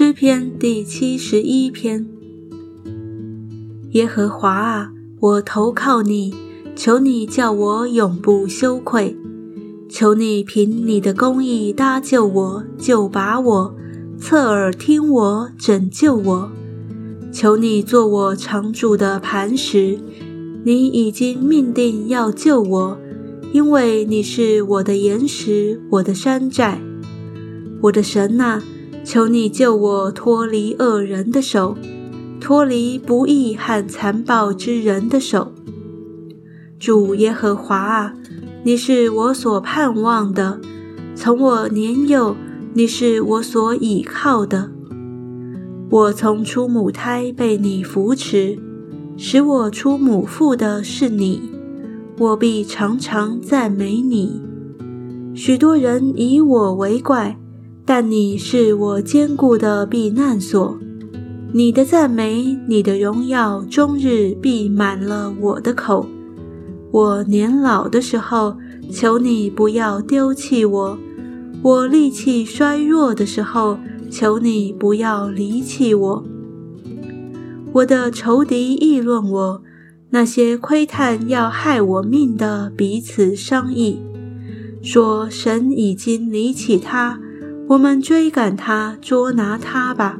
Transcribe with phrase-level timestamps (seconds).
[0.00, 2.06] 诗篇第七十一篇。
[3.94, 6.32] 耶和华啊，我投靠你，
[6.76, 9.16] 求你叫我永不羞愧。
[9.88, 13.74] 求你凭你的公义搭救我，救拔我，
[14.16, 16.52] 侧耳听我，拯救我。
[17.32, 19.98] 求你做我常住的磐石。
[20.62, 22.98] 你已经命定要救我，
[23.52, 26.80] 因为你是我的岩石，我的山寨。
[27.82, 28.62] 我的神呐！
[29.08, 31.78] 求你救我脱离恶人的手，
[32.38, 35.50] 脱离不义和残暴之人的手。
[36.78, 38.14] 主耶和华啊，
[38.64, 40.60] 你是我所盼望的，
[41.14, 42.36] 从我年幼，
[42.74, 44.70] 你是我所倚靠的。
[45.88, 48.58] 我从出母胎被你扶持，
[49.16, 51.50] 使我出母腹的是你，
[52.18, 54.42] 我必常常赞美你。
[55.34, 57.38] 许多人以我为怪。
[57.90, 60.78] 但你是我坚固的避难所，
[61.54, 66.06] 你的赞美，你的荣耀，终日必满了我的口。
[66.90, 68.58] 我年老的时候，
[68.92, 70.98] 求你不要丢弃我；
[71.62, 73.78] 我力气衰弱的时候，
[74.10, 76.24] 求你不要离弃我。
[77.72, 79.62] 我的仇敌议论我，
[80.10, 84.02] 那些窥探要害我命的彼此商议，
[84.82, 87.20] 说神已经离弃他。
[87.68, 90.18] 我们追赶他，捉拿他吧，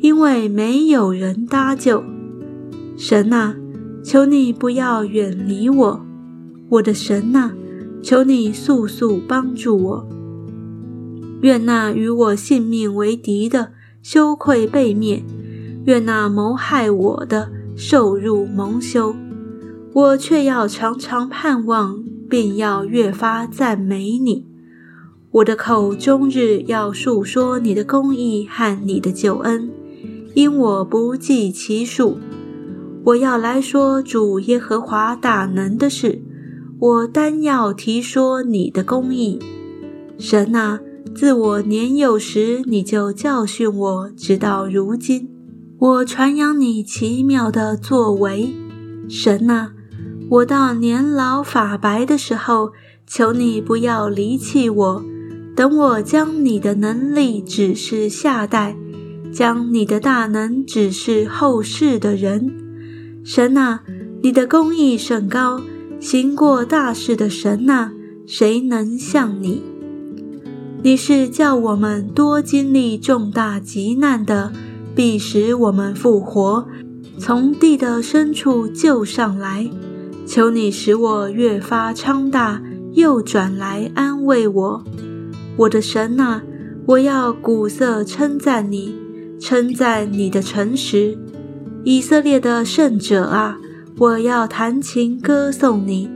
[0.00, 2.02] 因为没有人搭救。
[2.96, 3.54] 神呐，
[4.02, 6.06] 求你不要远离我，
[6.70, 7.52] 我的神呐，
[8.02, 10.08] 求你速速帮助我。
[11.42, 13.70] 愿那与我性命为敌的
[14.02, 15.22] 羞愧被灭，
[15.84, 19.14] 愿那谋害我的受辱蒙羞。
[19.92, 24.44] 我却要常常盼望，并要越发赞美你。
[25.30, 29.70] 我的口终日要述说你的公义和你的救恩，
[30.34, 32.18] 因我不计其数。
[33.04, 36.22] 我要来说主耶和华大能的事，
[36.78, 39.38] 我单要提说你的公义。
[40.18, 40.80] 神啊，
[41.14, 45.28] 自我年幼时你就教训我，直到如今，
[45.78, 48.54] 我传扬你奇妙的作为。
[49.10, 49.72] 神啊，
[50.30, 52.72] 我到年老发白的时候，
[53.06, 55.04] 求你不要离弃我。
[55.58, 58.76] 等我将你的能力指示下代，
[59.32, 62.48] 将你的大能指示后世的人。
[63.24, 63.80] 神啊，
[64.22, 65.60] 你的公义甚高，
[65.98, 67.90] 行过大事的神啊，
[68.24, 69.60] 谁能像你？
[70.84, 74.52] 你是叫我们多经历重大急难的，
[74.94, 76.68] 必使我们复活，
[77.18, 79.68] 从地的深处救上来。
[80.24, 84.84] 求你使我越发昌大，又转来安慰我。
[85.58, 86.40] 我的神呐，
[86.86, 88.94] 我要鼓瑟称赞你，
[89.40, 91.18] 称赞你的诚实，
[91.82, 93.58] 以色列的圣者啊！
[93.98, 96.08] 我要弹琴歌颂你。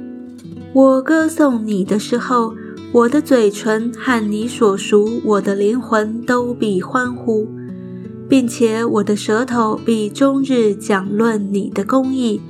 [0.72, 2.54] 我歌颂你的时候，
[2.92, 7.48] 我的嘴唇和你所熟我的灵魂都必欢呼，
[8.28, 12.41] 并且我的舌头必终日讲论你的公义，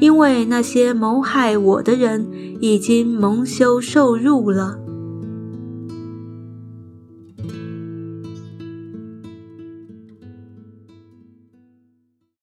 [0.00, 2.28] 因为那些谋害我的人
[2.60, 4.78] 已经蒙羞受辱了。